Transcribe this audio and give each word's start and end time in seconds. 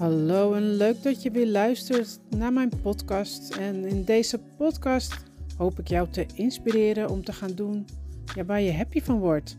Hallo 0.00 0.54
en 0.54 0.76
leuk 0.76 1.02
dat 1.02 1.22
je 1.22 1.30
weer 1.30 1.46
luistert 1.46 2.20
naar 2.28 2.52
mijn 2.52 2.72
podcast. 2.82 3.56
En 3.56 3.84
in 3.84 4.04
deze 4.04 4.38
podcast 4.56 5.24
hoop 5.56 5.78
ik 5.78 5.88
jou 5.88 6.08
te 6.08 6.26
inspireren 6.34 7.10
om 7.10 7.24
te 7.24 7.32
gaan 7.32 7.52
doen 7.54 7.86
ja, 8.34 8.44
waar 8.44 8.60
je 8.60 8.72
happy 8.72 9.00
van 9.00 9.18
wordt. 9.18 9.56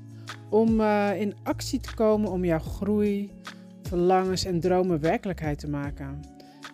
Om 0.50 0.80
uh, 0.80 1.20
in 1.20 1.36
actie 1.44 1.80
te 1.80 1.94
komen 1.96 2.32
om 2.32 2.46
jouw 2.46 2.59
groei, 2.59 3.32
verlangens 3.82 4.46
en 4.46 4.59
dromen 4.59 5.00
werkelijkheid 5.00 5.59
te 5.59 5.70
maken. 5.70 6.20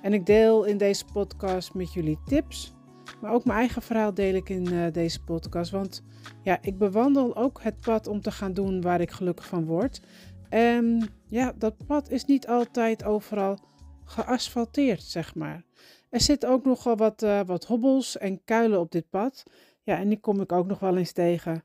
En 0.02 0.13
ik 0.13 0.25
deel 0.25 0.63
in 0.63 0.77
deze 0.77 1.05
podcast 1.13 1.73
met 1.73 1.93
jullie 1.93 2.20
tips, 2.25 2.73
maar 3.21 3.34
ook 3.34 3.45
mijn 3.45 3.59
eigen 3.59 3.81
verhaal 3.81 4.13
deel 4.13 4.34
ik 4.34 4.49
in 4.49 4.73
uh, 4.73 4.91
deze 4.91 5.23
podcast. 5.23 5.71
Want 5.71 6.04
ja, 6.43 6.57
ik 6.62 6.77
bewandel 6.77 7.35
ook 7.35 7.59
het 7.62 7.81
pad 7.81 8.07
om 8.07 8.21
te 8.21 8.31
gaan 8.31 8.54
doen 8.54 8.81
waar 8.81 9.02
ik 9.02 9.12
gelukkig 9.12 9.45
van 9.45 9.65
word. 9.65 10.02
En 10.49 11.09
ja, 11.30 11.54
dat 11.58 11.86
pad 11.86 12.09
is 12.09 12.26
niet 12.26 12.48
altijd 12.48 13.04
overal 13.04 13.59
geasfalteerd, 14.05 15.04
zeg 15.04 15.35
maar. 15.35 15.63
Er 16.09 16.22
zitten 16.22 16.49
ook 16.49 16.66
nogal 16.66 16.95
wat, 16.95 17.23
uh, 17.23 17.41
wat 17.45 17.66
hobbels 17.66 18.18
en 18.18 18.44
kuilen 18.44 18.80
op 18.80 18.91
dit 18.91 19.09
pad. 19.09 19.44
Ja, 19.84 19.98
en 19.98 20.09
die 20.09 20.20
kom 20.20 20.41
ik 20.41 20.52
ook 20.52 20.68
nog 20.68 20.80
wel 20.80 20.98
eens 20.98 21.12
tegen. 21.12 21.63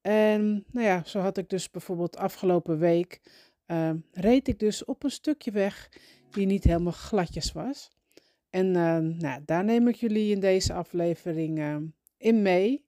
En 0.00 0.64
nou 0.70 0.86
ja, 0.86 1.02
zo 1.04 1.20
had 1.20 1.36
ik 1.36 1.48
dus 1.48 1.70
bijvoorbeeld 1.70 2.16
afgelopen 2.16 2.78
week, 2.78 3.20
uh, 3.66 3.90
reed 4.12 4.48
ik 4.48 4.58
dus 4.58 4.84
op 4.84 5.04
een 5.04 5.10
stukje 5.10 5.50
weg 5.50 5.88
die 6.30 6.46
niet 6.46 6.64
helemaal 6.64 6.92
gladjes 6.92 7.52
was. 7.52 7.90
En 8.50 8.66
uh, 8.66 8.98
nou, 8.98 9.42
daar 9.44 9.64
neem 9.64 9.88
ik 9.88 9.94
jullie 9.94 10.34
in 10.34 10.40
deze 10.40 10.72
aflevering 10.72 11.58
uh, 11.58 11.76
in 12.16 12.42
mee. 12.42 12.84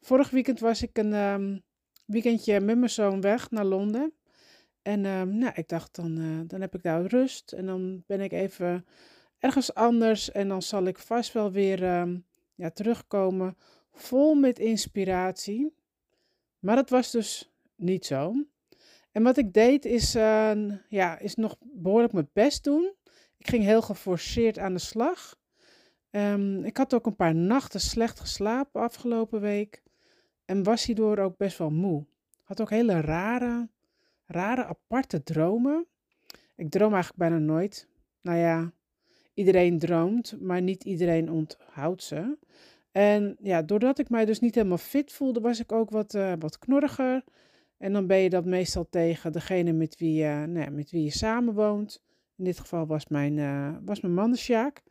Vorig 0.00 0.30
weekend 0.30 0.60
was 0.60 0.82
ik 0.82 0.98
een 0.98 1.62
weekendje 2.04 2.60
met 2.60 2.78
mijn 2.78 2.90
zoon 2.90 3.20
weg 3.20 3.50
naar 3.50 3.64
Londen. 3.64 4.17
En 4.82 5.04
um, 5.04 5.38
nou, 5.38 5.52
ik 5.54 5.68
dacht, 5.68 5.94
dan, 5.94 6.18
uh, 6.18 6.40
dan 6.46 6.60
heb 6.60 6.74
ik 6.74 6.82
daar 6.82 7.06
rust 7.06 7.52
en 7.52 7.66
dan 7.66 8.04
ben 8.06 8.20
ik 8.20 8.32
even 8.32 8.86
ergens 9.38 9.74
anders 9.74 10.30
en 10.30 10.48
dan 10.48 10.62
zal 10.62 10.84
ik 10.84 10.98
vast 10.98 11.32
wel 11.32 11.52
weer 11.52 11.80
ja, 12.54 12.70
terugkomen 12.70 13.56
vol 13.92 14.34
met 14.34 14.58
inspiratie. 14.58 15.74
Maar 16.58 16.76
dat 16.76 16.90
was 16.90 17.10
dus 17.10 17.52
niet 17.76 18.06
zo. 18.06 18.32
En 19.12 19.22
wat 19.22 19.36
ik 19.36 19.52
deed 19.52 19.84
is, 19.84 20.16
uh, 20.16 20.72
ja, 20.88 21.18
is 21.18 21.34
nog 21.34 21.56
behoorlijk 21.60 22.12
mijn 22.12 22.30
best 22.32 22.64
doen. 22.64 22.94
Ik 23.36 23.48
ging 23.48 23.64
heel 23.64 23.82
geforceerd 23.82 24.58
aan 24.58 24.72
de 24.72 24.80
slag. 24.80 25.36
Ik 26.62 26.76
had 26.76 26.94
ook 26.94 27.06
een 27.06 27.16
paar 27.16 27.34
nachten 27.34 27.80
slecht 27.80 28.20
geslapen 28.20 28.80
afgelopen 28.82 29.40
week. 29.40 29.82
En 30.44 30.62
was 30.62 30.84
hierdoor 30.84 31.18
ook 31.18 31.36
best 31.36 31.58
wel 31.58 31.70
moe. 31.70 32.06
Had 32.42 32.60
ook 32.60 32.70
hele 32.70 33.00
rare, 33.00 33.68
rare, 34.28 34.64
aparte 34.64 35.22
dromen. 35.22 35.86
Ik 36.56 36.70
droom 36.70 36.92
eigenlijk 36.92 37.18
bijna 37.18 37.38
nooit. 37.38 37.88
Nou 38.20 38.38
ja, 38.38 38.72
iedereen 39.34 39.78
droomt, 39.78 40.40
maar 40.40 40.62
niet 40.62 40.84
iedereen 40.84 41.30
onthoudt 41.30 42.02
ze. 42.02 42.38
En 42.92 43.36
ja, 43.42 43.62
doordat 43.62 43.98
ik 43.98 44.10
mij 44.10 44.24
dus 44.24 44.40
niet 44.40 44.54
helemaal 44.54 44.78
fit 44.78 45.12
voelde, 45.12 45.40
was 45.40 45.60
ik 45.60 45.72
ook 45.72 45.90
wat, 45.90 46.14
uh, 46.14 46.32
wat 46.38 46.58
knorriger. 46.58 47.24
En 47.76 47.92
dan 47.92 48.06
ben 48.06 48.18
je 48.18 48.30
dat 48.30 48.44
meestal 48.44 48.86
tegen 48.90 49.32
degene 49.32 49.72
met 49.72 49.98
wie, 49.98 50.22
uh, 50.22 50.42
nou 50.42 50.60
ja, 50.60 50.70
met 50.70 50.90
wie 50.90 51.04
je 51.04 51.10
samenwoont. 51.10 52.02
In 52.36 52.44
dit 52.44 52.58
geval 52.58 52.86
was 52.86 53.06
mijn, 53.06 53.36
uh, 53.36 53.76
was 53.84 54.00
mijn 54.00 54.14
man 54.14 54.30
de 54.30 54.36
Sjaak. 54.36 54.82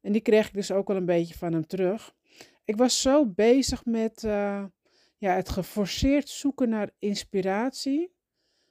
En 0.00 0.12
die 0.12 0.20
kreeg 0.20 0.46
ik 0.46 0.54
dus 0.54 0.70
ook 0.70 0.88
wel 0.88 0.96
een 0.96 1.04
beetje 1.04 1.38
van 1.38 1.52
hem 1.52 1.66
terug. 1.66 2.14
Ik 2.64 2.76
was 2.76 3.00
zo 3.00 3.26
bezig 3.26 3.84
met 3.84 4.20
ja, 5.16 5.34
het 5.34 5.48
geforceerd 5.48 6.28
zoeken 6.28 6.68
naar 6.68 6.90
inspiratie. 6.98 8.12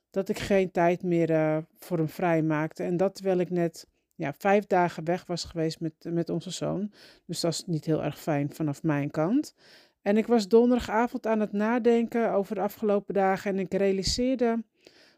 Dat 0.10 0.30
ik 0.30 0.40
geen 0.40 0.72
tijd 0.72 1.04
meer 1.04 1.64
voor 1.80 1.98
hem 1.98 2.10
vrij 2.10 2.42
maakte. 2.42 2.83
En 2.83 2.98
dat 2.98 3.16
terwijl 3.16 3.39
ik 3.39 3.50
net 3.50 3.88
ja, 4.16 4.33
vijf 4.38 4.67
dagen 4.67 5.04
weg 5.04 5.26
was 5.26 5.44
geweest 5.44 5.80
met, 5.80 5.94
met 6.04 6.30
onze 6.30 6.52
zoon. 6.52 6.92
Dus 7.26 7.39
dat 7.39 7.54
is 7.54 7.66
niet 7.66 7.86
heel 7.86 8.04
erg 8.04 8.20
fijn 8.20 8.54
vanaf 8.54 8.83
mijn 8.83 9.11
kant. 9.11 9.56
En 10.02 10.17
ik 10.17 10.28
was 10.28 10.48
donderdagavond 10.48 11.28
aan 11.28 11.39
het 11.39 11.52
nadenken 11.52 12.32
over 12.32 12.56
de 12.56 12.61
afgelopen 12.61 13.14
dagen 13.14 13.52
en 13.52 13.60
ik 13.60 13.73
realiseerde 13.73 14.64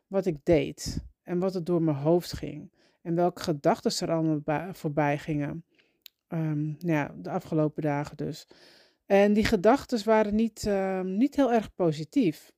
wat 0.08 0.26
ik 0.26 0.38
deed 0.44 1.06
en 1.24 1.40
wat 1.40 1.56
er 1.56 1.64
door 1.64 1.82
mijn 1.82 1.98
hoofd 1.98 2.34
ging 2.34 2.72
en 3.02 3.16
welke 3.16 3.42
gedachten 3.42 4.08
er 4.08 4.14
allemaal 4.14 4.74
voorbij 4.74 5.18
gingen. 5.18 5.66
Um, 6.28 6.76
ja, 6.80 7.12
de 7.18 7.30
afgelopen 7.30 7.82
dagen 7.82 8.18
dus. 8.18 8.48
En 9.06 9.34
die 9.34 9.46
gedachten 9.46 10.06
waren 10.06 10.36
niet, 10.36 10.66
uh, 10.68 11.02
niet 11.02 11.36
heel 11.36 11.54
erg 11.54 11.74
positief. 11.76 12.52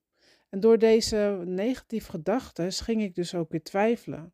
En 0.54 0.60
door 0.60 0.78
deze 0.78 1.42
negatieve 1.44 2.10
gedachten 2.10 2.72
ging 2.72 3.02
ik 3.02 3.14
dus 3.14 3.34
ook 3.34 3.50
weer 3.50 3.62
twijfelen. 3.62 4.32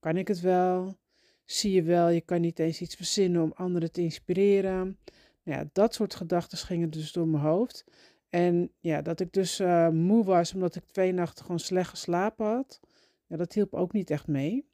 Kan 0.00 0.16
ik 0.16 0.28
het 0.28 0.40
wel? 0.40 0.98
zie 1.44 1.72
je 1.72 1.82
wel, 1.82 2.08
je 2.08 2.20
kan 2.20 2.40
niet 2.40 2.58
eens 2.58 2.80
iets 2.80 2.94
verzinnen 2.94 3.42
om 3.42 3.52
anderen 3.54 3.92
te 3.92 4.00
inspireren. 4.00 4.98
Nou 5.42 5.58
ja, 5.58 5.68
dat 5.72 5.94
soort 5.94 6.14
gedachten 6.14 6.58
gingen 6.58 6.90
dus 6.90 7.12
door 7.12 7.28
mijn 7.28 7.42
hoofd. 7.42 7.84
En 8.28 8.72
ja, 8.80 9.02
dat 9.02 9.20
ik 9.20 9.32
dus 9.32 9.60
uh, 9.60 9.88
moe 9.88 10.24
was 10.24 10.54
omdat 10.54 10.74
ik 10.74 10.84
twee 10.86 11.12
nachten 11.12 11.44
gewoon 11.44 11.60
slecht 11.60 11.90
geslapen 11.90 12.46
had. 12.46 12.80
Ja, 13.26 13.36
dat 13.36 13.52
hielp 13.52 13.74
ook 13.74 13.92
niet 13.92 14.10
echt 14.10 14.26
mee. 14.26 14.66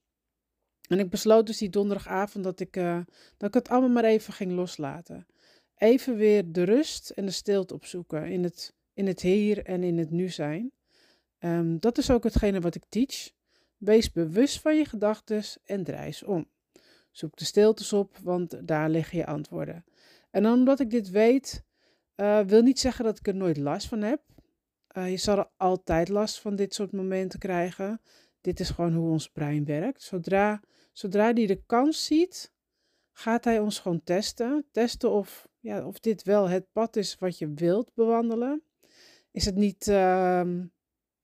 En 0.89 0.99
ik 0.99 1.11
besloot 1.11 1.47
dus 1.47 1.59
die 1.59 1.71
donderdagavond 1.71 2.45
dat 2.45 2.61
ik, 2.61 2.77
uh, 2.77 3.01
dat 3.37 3.49
ik 3.49 3.55
het 3.55 3.69
allemaal 3.69 3.91
maar 3.91 4.05
even 4.05 4.33
ging 4.33 4.53
loslaten. 4.53 5.27
Even 5.77 6.17
weer 6.17 6.53
de 6.53 6.63
rust 6.63 7.11
en 7.11 7.25
de 7.25 7.33
stilte 7.33 7.75
opzoeken 7.75 8.27
in 8.27 8.43
het, 8.43 8.75
in 8.93 9.07
het 9.07 9.21
hier 9.21 9.65
en 9.65 9.83
in 9.83 9.99
het 9.99 10.11
nu 10.11 10.29
zijn. 10.29 10.73
Um, 11.41 11.81
dat 11.81 11.99
is 11.99 12.11
ook 12.11 12.25
hetgene 12.25 12.61
wat 12.61 12.75
ik 12.75 12.85
teach. 12.89 13.31
Wees 13.77 14.13
bewust 14.13 14.61
van 14.61 14.77
je 14.77 14.85
gedachten 14.85 15.43
en 15.65 16.15
ze 16.15 16.27
om. 16.27 16.47
Zoek 17.11 17.37
de 17.37 17.45
stiltes 17.45 17.93
op, 17.93 18.17
want 18.23 18.69
daar 18.69 18.91
liggen 18.91 19.19
je 19.19 19.27
antwoorden. 19.27 19.85
En 20.31 20.47
omdat 20.47 20.81
ik 20.81 20.91
dit 20.91 21.11
weet, 21.11 21.65
uh, 22.17 22.41
wil 22.41 22.63
niet 22.63 22.79
zeggen 22.79 23.05
dat 23.05 23.19
ik 23.19 23.27
er 23.27 23.35
nooit 23.35 23.57
last 23.57 23.89
van 23.89 24.03
heb. 24.03 24.23
Uh, 24.97 25.11
je 25.11 25.17
zal 25.17 25.51
altijd 25.57 26.09
last 26.09 26.41
van 26.41 26.57
dit 26.57 26.75
soort 26.75 26.93
momenten 26.93 27.39
krijgen. 27.39 28.01
Dit 28.41 28.61
is 28.61 28.71
gewoon 28.71 28.95
hoe 28.95 29.11
ons 29.11 29.29
brein 29.29 29.65
werkt. 29.65 30.03
Zodra, 30.03 30.61
zodra 30.93 31.33
die 31.33 31.47
de 31.47 31.63
kans 31.67 32.05
ziet, 32.05 32.53
gaat 33.13 33.45
hij 33.45 33.59
ons 33.59 33.79
gewoon 33.79 34.03
testen. 34.05 34.67
Testen 34.73 35.11
of, 35.11 35.49
ja, 35.61 35.87
of 35.87 36.01
dit 36.01 36.23
wel 36.23 36.49
het 36.49 36.73
pad 36.73 36.97
is 36.97 37.19
wat 37.19 37.39
je 37.39 37.53
wilt 37.55 37.95
bewandelen. 37.95 38.63
Is 39.31 39.45
het 39.45 39.55
niet, 39.55 39.87
uh, 39.87 40.51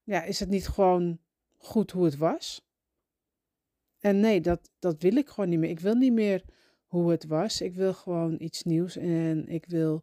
ja, 0.05 0.23
is 0.23 0.41
het 0.41 0.49
niet 0.49 0.69
gewoon 0.69 1.19
goed 1.57 1.91
hoe 1.91 2.05
het 2.05 2.17
was? 2.17 2.69
En 4.01 4.21
nee, 4.21 4.41
dat, 4.41 4.71
dat 4.79 5.03
wil 5.03 5.17
ik 5.17 5.29
gewoon 5.29 5.51
niet 5.51 5.59
meer. 5.59 5.71
Ik 5.71 5.81
wil 5.81 5.95
niet 5.95 6.13
meer 6.13 6.45
hoe 6.87 7.11
het 7.11 7.27
was. 7.27 7.61
Ik 7.61 7.75
wil 7.75 7.95
gewoon 7.95 8.37
iets 8.39 8.63
nieuws 8.63 8.97
en 8.97 9.49
ik 9.49 9.67
wil 9.67 10.03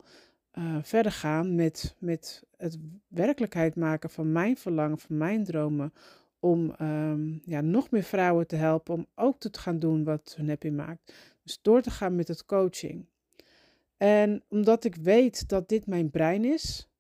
uh, 0.53 0.77
verder 0.81 1.11
gaan 1.11 1.55
met, 1.55 1.95
met 1.99 2.43
het 2.57 2.77
werkelijkheid 3.07 3.75
maken 3.75 4.09
van 4.09 4.31
mijn 4.31 4.57
verlangen, 4.57 4.97
van 4.97 5.17
mijn 5.17 5.43
dromen. 5.43 5.93
Om 6.39 6.75
um, 6.81 7.41
ja, 7.45 7.61
nog 7.61 7.91
meer 7.91 8.03
vrouwen 8.03 8.47
te 8.47 8.55
helpen 8.55 8.93
om 8.93 9.07
ook 9.15 9.39
te 9.39 9.49
gaan 9.51 9.79
doen 9.79 10.03
wat 10.03 10.33
hun 10.37 10.47
happy 10.47 10.69
maakt. 10.69 11.13
Dus 11.43 11.59
door 11.61 11.81
te 11.81 11.91
gaan 11.91 12.15
met 12.15 12.27
het 12.27 12.45
coaching. 12.45 13.05
En 13.97 14.43
omdat 14.47 14.83
ik 14.83 14.95
weet 14.95 15.47
dat 15.47 15.69
dit 15.69 15.87
mijn 15.87 16.09
brein 16.09 16.45
is, 16.45 16.90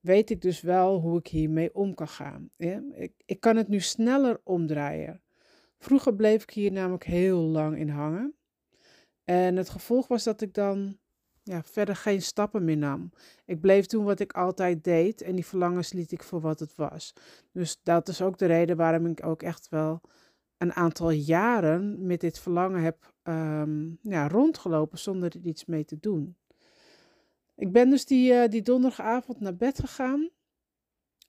weet 0.00 0.30
ik 0.30 0.40
dus 0.40 0.60
wel 0.60 1.00
hoe 1.00 1.18
ik 1.18 1.26
hiermee 1.26 1.74
om 1.74 1.94
kan 1.94 2.08
gaan. 2.08 2.50
Ja? 2.56 2.82
Ik, 2.92 3.12
ik 3.24 3.40
kan 3.40 3.56
het 3.56 3.68
nu 3.68 3.80
sneller 3.80 4.40
omdraaien. 4.44 5.22
Vroeger 5.78 6.14
bleef 6.14 6.42
ik 6.42 6.50
hier 6.50 6.72
namelijk 6.72 7.04
heel 7.04 7.40
lang 7.40 7.78
in 7.78 7.88
hangen. 7.88 8.34
En 9.24 9.56
het 9.56 9.68
gevolg 9.68 10.08
was 10.08 10.24
dat 10.24 10.40
ik 10.40 10.54
dan 10.54 10.98
ja, 11.42 11.62
verder 11.62 11.96
geen 11.96 12.22
stappen 12.22 12.64
meer 12.64 12.76
nam. 12.76 13.10
Ik 13.44 13.60
bleef 13.60 13.86
doen 13.86 14.04
wat 14.04 14.20
ik 14.20 14.32
altijd 14.32 14.84
deed 14.84 15.22
en 15.22 15.34
die 15.34 15.46
verlangens 15.46 15.92
liet 15.92 16.12
ik 16.12 16.22
voor 16.22 16.40
wat 16.40 16.60
het 16.60 16.74
was. 16.74 17.12
Dus 17.52 17.80
dat 17.82 18.08
is 18.08 18.22
ook 18.22 18.38
de 18.38 18.46
reden 18.46 18.76
waarom 18.76 19.06
ik 19.06 19.26
ook 19.26 19.42
echt 19.42 19.68
wel 19.68 20.00
een 20.58 20.72
aantal 20.72 21.10
jaren 21.10 22.06
met 22.06 22.20
dit 22.20 22.38
verlangen 22.38 22.82
heb 22.82 23.14
um, 23.22 23.98
ja, 24.02 24.28
rondgelopen 24.28 24.98
zonder 24.98 25.36
er 25.36 25.46
iets 25.46 25.64
mee 25.64 25.84
te 25.84 25.98
doen. 26.00 26.36
Ik 27.58 27.72
ben 27.72 27.90
dus 27.90 28.04
die, 28.04 28.32
uh, 28.32 28.48
die 28.48 28.62
donderdagavond 28.62 29.40
naar 29.40 29.56
bed 29.56 29.78
gegaan. 29.78 30.30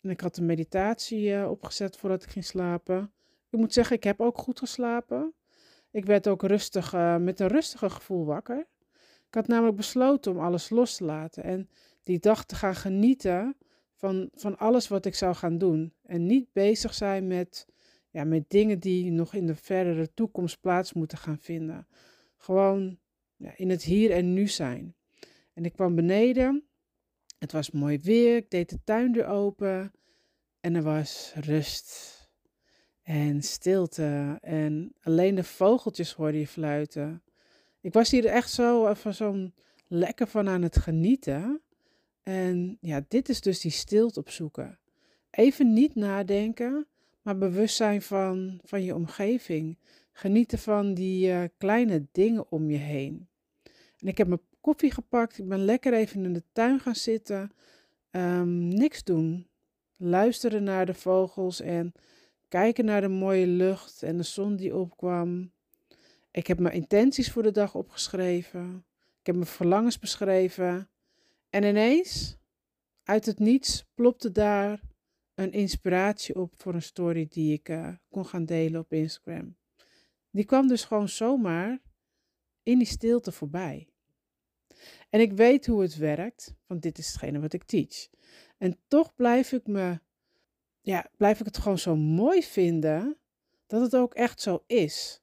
En 0.01 0.09
ik 0.09 0.21
had 0.21 0.37
een 0.37 0.45
meditatie 0.45 1.29
uh, 1.29 1.49
opgezet 1.49 1.97
voordat 1.97 2.23
ik 2.23 2.29
ging 2.29 2.45
slapen. 2.45 3.13
Ik 3.49 3.59
moet 3.59 3.73
zeggen, 3.73 3.95
ik 3.95 4.03
heb 4.03 4.21
ook 4.21 4.37
goed 4.37 4.59
geslapen. 4.59 5.33
Ik 5.91 6.05
werd 6.05 6.27
ook 6.27 6.43
rustig, 6.43 6.93
uh, 6.93 7.17
met 7.17 7.39
een 7.39 7.47
rustiger 7.47 7.89
gevoel 7.89 8.25
wakker. 8.25 8.67
Ik 9.27 9.33
had 9.33 9.47
namelijk 9.47 9.75
besloten 9.75 10.31
om 10.31 10.39
alles 10.39 10.69
los 10.69 10.95
te 10.95 11.03
laten 11.03 11.43
en 11.43 11.69
die 12.03 12.19
dag 12.19 12.45
te 12.45 12.55
gaan 12.55 12.75
genieten 12.75 13.57
van, 13.95 14.29
van 14.33 14.57
alles 14.57 14.87
wat 14.87 15.05
ik 15.05 15.15
zou 15.15 15.35
gaan 15.35 15.57
doen. 15.57 15.93
En 16.03 16.25
niet 16.25 16.53
bezig 16.53 16.93
zijn 16.93 17.27
met, 17.27 17.65
ja, 18.09 18.23
met 18.23 18.49
dingen 18.49 18.79
die 18.79 19.11
nog 19.11 19.33
in 19.33 19.45
de 19.45 19.55
verdere 19.55 20.13
toekomst 20.13 20.61
plaats 20.61 20.93
moeten 20.93 21.17
gaan 21.17 21.39
vinden. 21.39 21.87
Gewoon 22.37 22.99
ja, 23.35 23.51
in 23.55 23.69
het 23.69 23.83
hier 23.83 24.11
en 24.11 24.33
nu 24.33 24.47
zijn. 24.47 24.95
En 25.59 25.65
ik 25.65 25.73
kwam 25.73 25.95
beneden. 25.95 26.63
Het 27.39 27.51
was 27.51 27.71
mooi 27.71 28.00
weer. 28.00 28.35
Ik 28.35 28.50
deed 28.50 28.69
de 28.69 28.79
tuindeur 28.83 29.25
open. 29.25 29.91
En 30.59 30.75
er 30.75 30.83
was 30.83 31.33
rust. 31.35 32.17
en 33.03 33.41
stilte. 33.41 34.38
En 34.41 34.94
alleen 35.01 35.35
de 35.35 35.44
vogeltjes 35.44 36.13
hoorde 36.13 36.39
je 36.39 36.47
fluiten. 36.47 37.23
Ik 37.81 37.94
was 37.94 38.11
hier 38.11 38.25
echt 38.25 38.51
zo 38.51 38.88
even 38.88 39.15
zo'n 39.15 39.53
lekker 39.88 40.27
van 40.27 40.50
aan 40.50 40.61
het 40.61 40.77
genieten. 40.77 41.61
En 42.23 42.77
ja, 42.81 43.06
dit 43.07 43.29
is 43.29 43.41
dus 43.41 43.59
die 43.59 43.71
stilte 43.71 44.19
opzoeken. 44.19 44.79
Even 45.29 45.73
niet 45.73 45.95
nadenken, 45.95 46.88
maar 47.21 47.38
bewust 47.38 47.75
zijn 47.75 48.01
van, 48.01 48.59
van 48.63 48.83
je 48.83 48.95
omgeving. 48.95 49.77
Genieten 50.11 50.59
van 50.59 50.94
die 50.94 51.27
uh, 51.27 51.44
kleine 51.57 52.07
dingen 52.11 52.51
om 52.51 52.69
je 52.69 52.77
heen. 52.77 53.27
En 53.97 54.07
ik 54.07 54.17
heb 54.17 54.27
mijn 54.27 54.41
koffie 54.61 54.91
gepakt. 54.91 55.38
Ik 55.38 55.47
ben 55.47 55.65
lekker 55.65 55.94
even 55.94 56.25
in 56.25 56.33
de 56.33 56.44
tuin 56.51 56.79
gaan 56.79 56.95
zitten. 56.95 57.51
Um, 58.11 58.67
niks 58.67 59.03
doen. 59.03 59.47
Luisteren 59.95 60.63
naar 60.63 60.85
de 60.85 60.94
vogels 60.94 61.61
en 61.61 61.91
kijken 62.47 62.85
naar 62.85 63.01
de 63.01 63.07
mooie 63.07 63.47
lucht 63.47 64.03
en 64.03 64.17
de 64.17 64.23
zon 64.23 64.56
die 64.56 64.75
opkwam. 64.75 65.51
Ik 66.31 66.47
heb 66.47 66.59
mijn 66.59 66.73
intenties 66.73 67.31
voor 67.31 67.44
de 67.44 67.51
dag 67.51 67.75
opgeschreven. 67.75 68.85
Ik 69.19 69.25
heb 69.25 69.35
mijn 69.35 69.47
verlangens 69.47 70.00
beschreven. 70.00 70.89
En 71.50 71.63
ineens, 71.63 72.38
uit 73.03 73.25
het 73.25 73.39
niets, 73.39 73.85
plopte 73.94 74.31
daar 74.31 74.81
een 75.35 75.51
inspiratie 75.51 76.35
op 76.35 76.53
voor 76.57 76.73
een 76.73 76.81
story 76.81 77.27
die 77.29 77.53
ik 77.53 77.69
uh, 77.69 77.95
kon 78.09 78.25
gaan 78.25 78.45
delen 78.45 78.79
op 78.79 78.94
Instagram. 78.94 79.57
Die 80.31 80.45
kwam 80.45 80.67
dus 80.67 80.83
gewoon 80.83 81.09
zomaar 81.09 81.81
in 82.63 82.77
die 82.77 82.88
stilte 82.88 83.31
voorbij. 83.31 83.88
En 85.09 85.19
ik 85.19 85.33
weet 85.33 85.65
hoe 85.65 85.81
het 85.81 85.95
werkt, 85.95 86.55
want 86.67 86.81
dit 86.81 86.97
is 86.97 87.07
hetgene 87.07 87.39
wat 87.39 87.53
ik 87.53 87.63
teach. 87.63 88.09
En 88.57 88.77
toch 88.87 89.15
blijf 89.15 89.51
ik 89.51 89.67
me, 89.67 89.99
ja, 90.81 91.09
blijf 91.17 91.39
ik 91.39 91.45
het 91.45 91.57
gewoon 91.57 91.79
zo 91.79 91.95
mooi 91.95 92.43
vinden 92.43 93.17
dat 93.67 93.81
het 93.81 93.95
ook 93.95 94.13
echt 94.13 94.41
zo 94.41 94.63
is. 94.67 95.21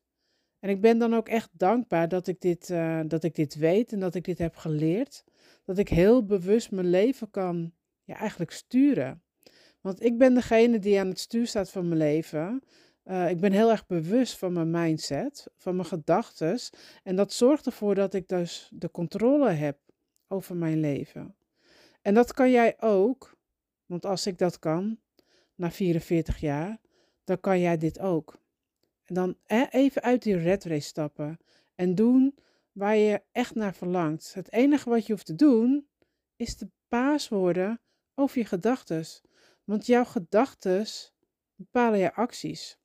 En 0.60 0.70
ik 0.70 0.80
ben 0.80 0.98
dan 0.98 1.14
ook 1.14 1.28
echt 1.28 1.50
dankbaar 1.52 2.08
dat 2.08 2.26
ik 2.26 2.40
dit, 2.40 2.68
uh, 2.68 3.00
dat 3.06 3.24
ik 3.24 3.34
dit 3.34 3.54
weet 3.54 3.92
en 3.92 4.00
dat 4.00 4.14
ik 4.14 4.24
dit 4.24 4.38
heb 4.38 4.56
geleerd. 4.56 5.24
Dat 5.64 5.78
ik 5.78 5.88
heel 5.88 6.24
bewust 6.24 6.70
mijn 6.70 6.90
leven 6.90 7.30
kan 7.30 7.72
ja, 8.04 8.14
eigenlijk 8.14 8.50
sturen. 8.50 9.22
Want 9.80 10.02
ik 10.02 10.18
ben 10.18 10.34
degene 10.34 10.78
die 10.78 11.00
aan 11.00 11.08
het 11.08 11.18
stuur 11.18 11.46
staat 11.46 11.70
van 11.70 11.88
mijn 11.88 11.98
leven. 11.98 12.62
Uh, 13.08 13.30
ik 13.30 13.40
ben 13.40 13.52
heel 13.52 13.70
erg 13.70 13.86
bewust 13.86 14.38
van 14.38 14.52
mijn 14.52 14.70
mindset, 14.70 15.46
van 15.56 15.76
mijn 15.76 15.88
gedachten. 15.88 16.58
En 17.02 17.16
dat 17.16 17.32
zorgt 17.32 17.66
ervoor 17.66 17.94
dat 17.94 18.14
ik 18.14 18.28
dus 18.28 18.70
de 18.74 18.90
controle 18.90 19.50
heb 19.50 19.78
over 20.28 20.56
mijn 20.56 20.80
leven. 20.80 21.36
En 22.02 22.14
dat 22.14 22.32
kan 22.32 22.50
jij 22.50 22.76
ook. 22.80 23.36
Want 23.86 24.04
als 24.04 24.26
ik 24.26 24.38
dat 24.38 24.58
kan, 24.58 24.98
na 25.54 25.70
44 25.70 26.38
jaar, 26.38 26.78
dan 27.24 27.40
kan 27.40 27.60
jij 27.60 27.76
dit 27.76 27.98
ook. 27.98 28.38
En 29.04 29.14
dan 29.14 29.36
even 29.70 30.02
uit 30.02 30.22
die 30.22 30.36
red 30.36 30.64
race 30.64 30.86
stappen 30.86 31.38
en 31.74 31.94
doen 31.94 32.34
waar 32.72 32.96
je 32.96 33.22
echt 33.32 33.54
naar 33.54 33.74
verlangt. 33.74 34.34
Het 34.34 34.52
enige 34.52 34.90
wat 34.90 35.06
je 35.06 35.12
hoeft 35.12 35.26
te 35.26 35.34
doen, 35.34 35.88
is 36.36 36.56
de 36.56 36.68
paas 36.88 37.28
worden 37.28 37.80
over 38.14 38.38
je 38.38 38.44
gedachten. 38.44 39.04
Want 39.64 39.86
jouw 39.86 40.04
gedachten 40.04 40.86
bepalen 41.54 41.98
je 41.98 42.14
acties. 42.14 42.78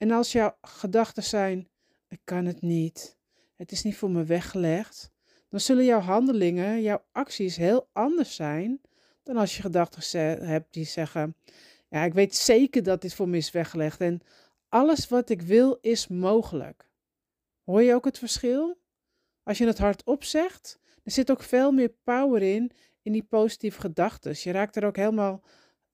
En 0.00 0.10
als 0.10 0.32
jouw 0.32 0.56
gedachten 0.62 1.22
zijn: 1.22 1.68
ik 2.08 2.20
kan 2.24 2.44
het 2.44 2.60
niet, 2.60 3.18
het 3.56 3.72
is 3.72 3.82
niet 3.82 3.96
voor 3.96 4.10
me 4.10 4.24
weggelegd, 4.24 5.10
dan 5.48 5.60
zullen 5.60 5.84
jouw 5.84 6.00
handelingen, 6.00 6.82
jouw 6.82 7.04
acties 7.12 7.56
heel 7.56 7.88
anders 7.92 8.34
zijn 8.34 8.80
dan 9.22 9.36
als 9.36 9.56
je 9.56 9.62
gedachten 9.62 10.46
hebt 10.46 10.72
die 10.72 10.84
zeggen: 10.84 11.36
ja, 11.88 12.04
ik 12.04 12.12
weet 12.12 12.34
zeker 12.36 12.82
dat 12.82 13.02
dit 13.02 13.14
voor 13.14 13.28
me 13.28 13.36
is 13.36 13.50
weggelegd 13.50 14.00
en 14.00 14.20
alles 14.68 15.08
wat 15.08 15.30
ik 15.30 15.42
wil 15.42 15.78
is 15.80 16.08
mogelijk. 16.08 16.90
Hoor 17.64 17.82
je 17.82 17.94
ook 17.94 18.04
het 18.04 18.18
verschil? 18.18 18.78
Als 19.42 19.58
je 19.58 19.66
het 19.66 19.78
hardop 19.78 20.24
zegt, 20.24 20.78
er 21.02 21.12
zit 21.12 21.30
ook 21.30 21.42
veel 21.42 21.72
meer 21.72 21.94
power 22.04 22.42
in, 22.42 22.70
in 23.02 23.12
die 23.12 23.22
positieve 23.22 23.80
gedachten. 23.80 24.34
Je 24.36 24.50
raakt 24.50 24.76
er 24.76 24.84
ook 24.84 24.96
helemaal 24.96 25.42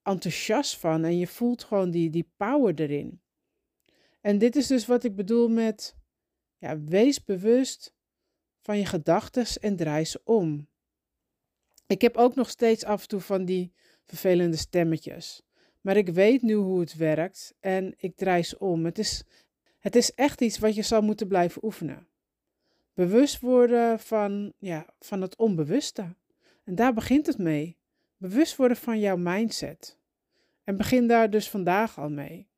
enthousiast 0.02 0.76
van 0.76 1.04
en 1.04 1.18
je 1.18 1.26
voelt 1.26 1.64
gewoon 1.64 1.90
die, 1.90 2.10
die 2.10 2.32
power 2.36 2.74
erin. 2.80 3.20
En 4.26 4.38
dit 4.38 4.56
is 4.56 4.66
dus 4.66 4.86
wat 4.86 5.04
ik 5.04 5.14
bedoel 5.14 5.48
met, 5.48 5.96
ja, 6.58 6.80
wees 6.80 7.24
bewust 7.24 7.94
van 8.60 8.78
je 8.78 8.86
gedachten 8.86 9.46
en 9.60 9.76
draai 9.76 10.04
ze 10.04 10.20
om. 10.24 10.68
Ik 11.86 12.00
heb 12.00 12.16
ook 12.16 12.34
nog 12.34 12.50
steeds 12.50 12.84
af 12.84 13.02
en 13.02 13.08
toe 13.08 13.20
van 13.20 13.44
die 13.44 13.72
vervelende 14.04 14.56
stemmetjes. 14.56 15.42
Maar 15.80 15.96
ik 15.96 16.08
weet 16.08 16.42
nu 16.42 16.54
hoe 16.54 16.80
het 16.80 16.96
werkt 16.96 17.54
en 17.60 17.94
ik 17.96 18.16
draai 18.16 18.42
ze 18.42 18.58
om. 18.58 18.84
Het 18.84 18.98
is, 18.98 19.24
het 19.78 19.96
is 19.96 20.14
echt 20.14 20.40
iets 20.40 20.58
wat 20.58 20.74
je 20.74 20.82
zal 20.82 21.02
moeten 21.02 21.28
blijven 21.28 21.64
oefenen. 21.64 22.08
Bewust 22.94 23.40
worden 23.40 24.00
van, 24.00 24.52
ja, 24.58 24.86
van 24.98 25.20
het 25.22 25.36
onbewuste. 25.36 26.14
En 26.64 26.74
daar 26.74 26.94
begint 26.94 27.26
het 27.26 27.38
mee. 27.38 27.76
Bewust 28.16 28.56
worden 28.56 28.76
van 28.76 29.00
jouw 29.00 29.16
mindset. 29.16 29.98
En 30.64 30.76
begin 30.76 31.06
daar 31.06 31.30
dus 31.30 31.50
vandaag 31.50 31.98
al 31.98 32.10
mee. 32.10 32.48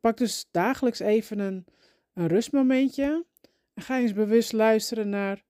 Pak 0.00 0.16
dus 0.16 0.48
dagelijks 0.50 0.98
even 0.98 1.38
een, 1.38 1.64
een 2.12 2.26
rustmomentje. 2.26 3.26
En 3.74 3.82
ga 3.82 3.98
eens 3.98 4.12
bewust 4.12 4.52
luisteren 4.52 5.08
naar, 5.08 5.44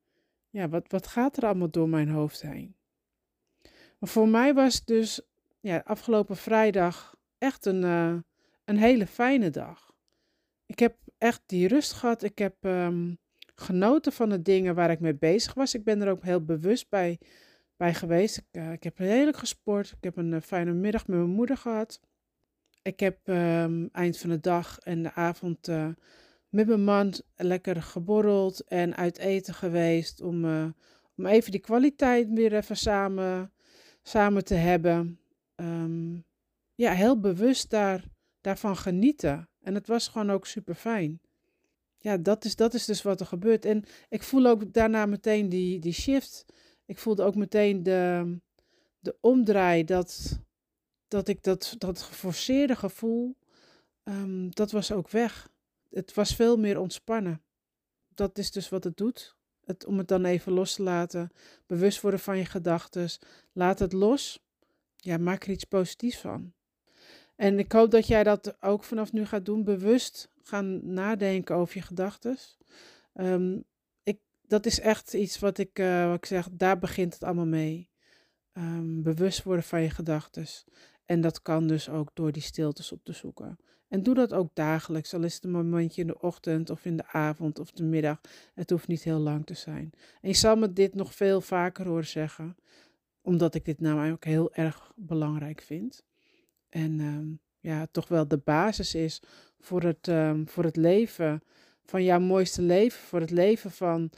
ja, 0.50 0.68
wat, 0.68 0.90
wat 0.90 1.06
gaat 1.06 1.36
er 1.36 1.44
allemaal 1.44 1.70
door 1.70 1.88
mijn 1.88 2.08
hoofd 2.08 2.42
heen? 2.42 2.74
Maar 3.98 4.08
voor 4.08 4.28
mij 4.28 4.54
was 4.54 4.84
dus 4.84 5.20
ja, 5.60 5.82
afgelopen 5.84 6.36
vrijdag 6.36 7.16
echt 7.38 7.66
een, 7.66 7.82
uh, 7.82 8.16
een 8.64 8.76
hele 8.76 9.06
fijne 9.06 9.50
dag. 9.50 9.94
Ik 10.66 10.78
heb 10.78 10.96
echt 11.18 11.42
die 11.46 11.68
rust 11.68 11.92
gehad. 11.92 12.22
Ik 12.22 12.38
heb 12.38 12.64
um, 12.64 13.18
genoten 13.54 14.12
van 14.12 14.28
de 14.28 14.42
dingen 14.42 14.74
waar 14.74 14.90
ik 14.90 15.00
mee 15.00 15.14
bezig 15.14 15.54
was. 15.54 15.74
Ik 15.74 15.84
ben 15.84 16.02
er 16.02 16.10
ook 16.10 16.22
heel 16.22 16.44
bewust 16.44 16.88
bij, 16.88 17.18
bij 17.76 17.94
geweest. 17.94 18.36
Ik, 18.36 18.44
uh, 18.52 18.72
ik 18.72 18.82
heb 18.82 18.98
heerlijk 18.98 19.36
gesport. 19.36 19.90
Ik 19.90 20.04
heb 20.04 20.16
een 20.16 20.32
uh, 20.32 20.40
fijne 20.40 20.72
middag 20.72 21.06
met 21.06 21.16
mijn 21.16 21.30
moeder 21.30 21.56
gehad. 21.56 22.00
Ik 22.82 23.00
heb 23.00 23.28
um, 23.28 23.88
eind 23.92 24.18
van 24.18 24.30
de 24.30 24.40
dag 24.40 24.78
en 24.78 25.02
de 25.02 25.14
avond 25.14 25.66
met 26.48 26.66
mijn 26.66 26.84
man 26.84 27.14
lekker 27.36 27.82
geborreld 27.82 28.64
en 28.64 28.96
uit 28.96 29.18
eten 29.18 29.54
geweest. 29.54 30.20
Om, 30.20 30.44
om 31.16 31.26
even 31.26 31.50
die 31.50 31.60
kwaliteit 31.60 32.28
weer 32.30 32.54
even 32.54 32.76
samen, 32.76 33.52
samen 34.02 34.44
te 34.44 34.54
hebben. 34.54 35.20
Um, 35.56 36.24
ja, 36.74 36.92
heel 36.92 37.20
bewust 37.20 37.70
daar, 37.70 38.04
daarvan 38.40 38.76
genieten. 38.76 39.48
En 39.62 39.74
het 39.74 39.86
was 39.86 40.08
gewoon 40.08 40.30
ook 40.30 40.46
super 40.46 40.74
fijn. 40.74 41.20
Ja, 41.98 42.16
dat 42.16 42.44
is, 42.44 42.56
dat 42.56 42.74
is 42.74 42.84
dus 42.84 43.02
wat 43.02 43.20
er 43.20 43.26
gebeurt. 43.26 43.64
En 43.64 43.84
ik 44.08 44.22
voel 44.22 44.46
ook 44.46 44.72
daarna 44.72 45.06
meteen 45.06 45.48
die, 45.48 45.78
die 45.78 45.92
shift. 45.92 46.44
Ik 46.86 46.98
voelde 46.98 47.22
ook 47.22 47.34
meteen 47.34 47.82
de, 47.82 48.36
de 48.98 49.16
omdraai. 49.20 49.84
Dat, 49.84 50.40
dat 51.10 51.28
ik 51.28 51.42
dat, 51.42 51.74
dat 51.78 52.02
geforceerde 52.02 52.76
gevoel, 52.76 53.36
um, 54.04 54.50
dat 54.54 54.70
was 54.70 54.92
ook 54.92 55.10
weg. 55.10 55.48
Het 55.90 56.14
was 56.14 56.34
veel 56.34 56.56
meer 56.56 56.78
ontspannen. 56.78 57.42
Dat 58.14 58.38
is 58.38 58.50
dus 58.50 58.68
wat 58.68 58.84
het 58.84 58.96
doet. 58.96 59.36
Het, 59.64 59.86
om 59.86 59.98
het 59.98 60.08
dan 60.08 60.24
even 60.24 60.52
los 60.52 60.74
te 60.74 60.82
laten. 60.82 61.30
Bewust 61.66 62.00
worden 62.00 62.20
van 62.20 62.38
je 62.38 62.44
gedachten. 62.44 63.08
Laat 63.52 63.78
het 63.78 63.92
los. 63.92 64.44
Ja, 64.96 65.18
maak 65.18 65.44
er 65.44 65.50
iets 65.50 65.64
positiefs 65.64 66.18
van. 66.18 66.52
En 67.36 67.58
ik 67.58 67.72
hoop 67.72 67.90
dat 67.90 68.06
jij 68.06 68.22
dat 68.22 68.62
ook 68.62 68.84
vanaf 68.84 69.12
nu 69.12 69.26
gaat 69.26 69.44
doen, 69.44 69.64
bewust 69.64 70.30
gaan 70.42 70.92
nadenken 70.92 71.54
over 71.54 71.76
je 71.76 71.82
gedachten. 71.82 72.38
Um, 73.14 73.64
dat 74.50 74.66
is 74.66 74.80
echt 74.80 75.14
iets 75.14 75.38
wat 75.38 75.58
ik, 75.58 75.78
uh, 75.78 76.06
wat 76.06 76.16
ik 76.16 76.26
zeg, 76.26 76.48
daar 76.52 76.78
begint 76.78 77.14
het 77.14 77.24
allemaal 77.24 77.46
mee. 77.46 77.90
Um, 78.52 79.02
bewust 79.02 79.42
worden 79.42 79.64
van 79.64 79.82
je 79.82 79.90
gedachten. 79.90 80.46
En 81.10 81.20
dat 81.20 81.42
kan 81.42 81.66
dus 81.66 81.88
ook 81.88 82.10
door 82.14 82.32
die 82.32 82.42
stiltes 82.42 82.92
op 82.92 83.04
te 83.04 83.12
zoeken. 83.12 83.58
En 83.88 84.02
doe 84.02 84.14
dat 84.14 84.32
ook 84.32 84.50
dagelijks, 84.54 85.14
al 85.14 85.22
is 85.22 85.34
het 85.34 85.44
een 85.44 85.50
momentje 85.50 86.00
in 86.00 86.06
de 86.06 86.20
ochtend 86.20 86.70
of 86.70 86.84
in 86.84 86.96
de 86.96 87.06
avond 87.06 87.58
of 87.58 87.70
de 87.70 87.84
middag. 87.84 88.20
Het 88.54 88.70
hoeft 88.70 88.88
niet 88.88 89.02
heel 89.02 89.18
lang 89.18 89.46
te 89.46 89.54
zijn. 89.54 89.90
En 90.20 90.28
je 90.28 90.34
zal 90.34 90.56
me 90.56 90.72
dit 90.72 90.94
nog 90.94 91.14
veel 91.14 91.40
vaker 91.40 91.86
horen 91.86 92.06
zeggen, 92.06 92.56
omdat 93.20 93.54
ik 93.54 93.64
dit 93.64 93.80
nou 93.80 94.12
ook 94.12 94.24
heel 94.24 94.54
erg 94.54 94.92
belangrijk 94.96 95.60
vind. 95.60 96.04
En 96.68 97.00
um, 97.00 97.40
ja, 97.60 97.86
toch 97.90 98.08
wel 98.08 98.28
de 98.28 98.38
basis 98.38 98.94
is 98.94 99.22
voor 99.58 99.82
het, 99.82 100.08
um, 100.08 100.48
voor 100.48 100.64
het 100.64 100.76
leven 100.76 101.42
van 101.84 102.04
jouw 102.04 102.20
mooiste 102.20 102.62
leven. 102.62 103.00
Voor 103.00 103.20
het 103.20 103.30
leven 103.30 103.70
van 103.70 104.10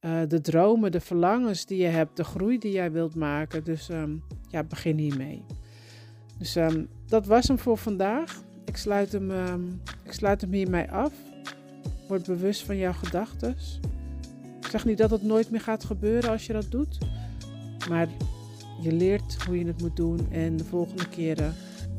uh, 0.00 0.22
de 0.28 0.40
dromen, 0.40 0.92
de 0.92 1.00
verlangens 1.00 1.66
die 1.66 1.82
je 1.82 1.88
hebt, 1.88 2.16
de 2.16 2.24
groei 2.24 2.58
die 2.58 2.72
jij 2.72 2.92
wilt 2.92 3.14
maken. 3.14 3.64
Dus 3.64 3.88
um, 3.88 4.22
ja, 4.48 4.64
begin 4.64 4.98
hiermee. 4.98 5.44
Dus 6.40 6.56
dat 7.06 7.26
was 7.26 7.48
hem 7.48 7.58
voor 7.58 7.78
vandaag. 7.78 8.42
Ik 8.64 8.76
sluit 8.76 9.12
hem, 9.12 9.30
ik 10.02 10.12
sluit 10.12 10.40
hem 10.40 10.52
hiermee 10.52 10.90
af. 10.90 11.12
Word 12.08 12.26
bewust 12.26 12.64
van 12.64 12.76
jouw 12.76 12.92
gedachten. 12.92 13.56
Ik 14.60 14.66
zeg 14.66 14.84
niet 14.84 14.98
dat 14.98 15.10
het 15.10 15.22
nooit 15.22 15.50
meer 15.50 15.60
gaat 15.60 15.84
gebeuren 15.84 16.30
als 16.30 16.46
je 16.46 16.52
dat 16.52 16.70
doet. 16.70 16.98
Maar 17.88 18.08
je 18.80 18.92
leert 18.92 19.42
hoe 19.42 19.58
je 19.58 19.66
het 19.66 19.80
moet 19.80 19.96
doen. 19.96 20.26
En 20.30 20.56
de 20.56 20.64
volgende 20.64 21.08
keren 21.08 21.54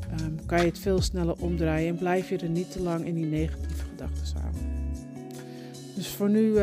ehm, 0.10 0.45
kan 0.45 0.60
je 0.60 0.65
het 0.65 0.79
veel 0.79 1.01
sneller 1.01 1.36
omdraaien 1.39 1.89
en 1.89 1.98
blijf 1.98 2.29
je 2.29 2.38
er 2.38 2.50
niet 2.50 2.71
te 2.71 2.81
lang 2.81 3.05
in 3.05 3.15
die 3.15 3.25
negatieve 3.25 3.86
gedachten 3.89 4.27
samen. 4.27 4.69
Dus 5.95 6.07
voor 6.07 6.29
nu 6.29 6.55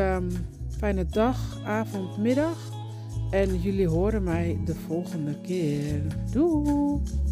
fijne 0.77 1.05
dag, 1.05 1.59
avond, 1.65 2.17
middag. 2.17 2.77
En 3.31 3.61
jullie 3.61 3.87
horen 3.87 4.23
mij 4.23 4.57
de 4.65 4.75
volgende 4.75 5.41
keer. 5.41 6.01
Doei! 6.31 7.28